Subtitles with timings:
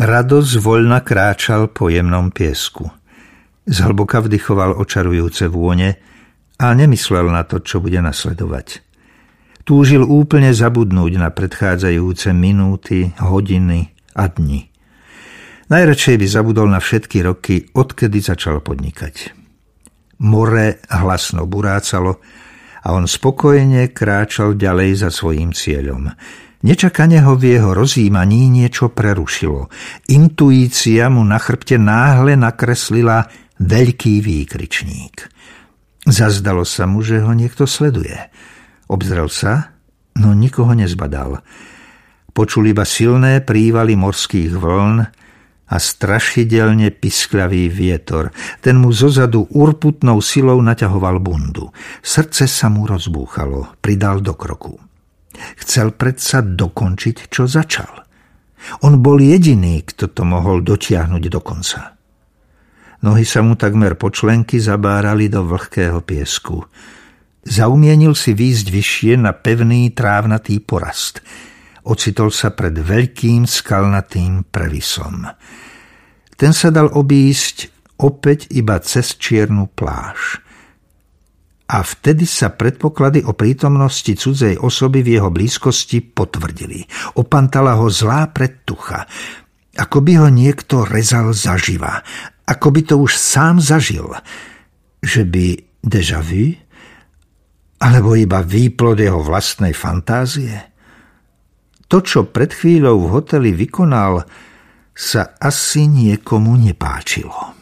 [0.00, 2.88] Radosť voľna kráčal po jemnom piesku.
[3.68, 6.00] Zhlboka vdychoval očarujúce vône
[6.56, 8.80] a nemyslel na to, čo bude nasledovať.
[9.68, 14.72] Túžil úplne zabudnúť na predchádzajúce minúty, hodiny a dni.
[15.68, 19.36] Najradšej by zabudol na všetky roky, odkedy začal podnikať.
[20.24, 22.24] More hlasno burácalo
[22.80, 26.08] a on spokojne kráčal ďalej za svojím cieľom–
[26.60, 29.72] Nečakane ho v jeho rozjímaní niečo prerušilo.
[30.12, 33.24] Intuícia mu na chrbte náhle nakreslila
[33.56, 35.16] veľký výkričník.
[36.04, 38.12] Zazdalo sa mu, že ho niekto sleduje.
[38.92, 39.72] Obzrel sa,
[40.20, 41.40] no nikoho nezbadal.
[42.36, 44.96] Počul iba silné prívaly morských vln
[45.70, 48.36] a strašidelne piskľavý vietor.
[48.60, 51.72] Ten mu zozadu urputnou silou naťahoval bundu.
[52.04, 54.89] Srdce sa mu rozbúchalo, pridal do kroku.
[55.60, 57.90] Chcel predsa dokončiť, čo začal.
[58.84, 61.96] On bol jediný, kto to mohol dotiahnuť do konca.
[63.00, 66.60] Nohy sa mu takmer po členky zabárali do vlhkého piesku.
[67.40, 71.24] Zaumienil si výjsť vyššie na pevný trávnatý porast.
[71.88, 75.24] Ocitol sa pred veľkým skalnatým previsom.
[76.36, 80.20] Ten sa dal obísť opäť iba cez čiernu pláž–
[81.70, 86.82] a vtedy sa predpoklady o prítomnosti cudzej osoby v jeho blízkosti potvrdili.
[87.14, 89.06] Opantala ho zlá predtucha,
[89.78, 92.02] ako by ho niekto rezal zaživa,
[92.42, 94.10] ako by to už sám zažil,
[94.98, 95.54] že by
[95.86, 96.58] deja vu,
[97.78, 100.52] alebo iba výplod jeho vlastnej fantázie.
[101.86, 104.26] To, čo pred chvíľou v hoteli vykonal,
[104.90, 107.56] sa asi niekomu nepáčilo.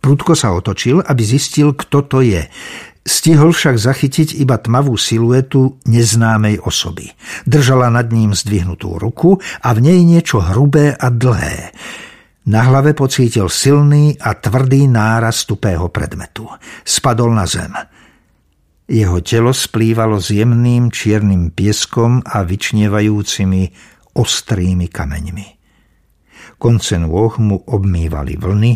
[0.00, 2.40] Prudko sa otočil, aby zistil, kto to je.
[3.00, 7.08] Stihol však zachytiť iba tmavú siluetu neznámej osoby.
[7.48, 11.72] Držala nad ním zdvihnutú ruku a v nej niečo hrubé a dlhé.
[12.52, 16.48] Na hlave pocítil silný a tvrdý náraz tupého predmetu.
[16.84, 17.72] Spadol na zem.
[18.90, 23.62] Jeho telo splývalo s jemným čiernym pieskom a vyčnievajúcimi
[24.18, 25.48] ostrými kameňmi.
[26.60, 28.72] Konce nôh mu obmývali vlny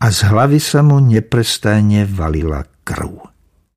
[0.00, 3.37] a z hlavy sa mu neprestajne valila crew.